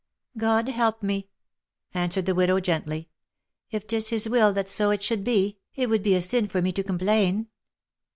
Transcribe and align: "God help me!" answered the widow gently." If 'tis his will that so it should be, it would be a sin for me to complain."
"God 0.39 0.67
help 0.67 1.03
me!" 1.03 1.29
answered 1.93 2.25
the 2.25 2.33
widow 2.33 2.59
gently." 2.59 3.09
If 3.69 3.85
'tis 3.85 4.09
his 4.09 4.27
will 4.27 4.51
that 4.53 4.67
so 4.67 4.89
it 4.89 5.03
should 5.03 5.23
be, 5.23 5.59
it 5.75 5.91
would 5.91 6.01
be 6.01 6.15
a 6.15 6.23
sin 6.23 6.47
for 6.47 6.59
me 6.59 6.71
to 6.71 6.81
complain." 6.83 7.49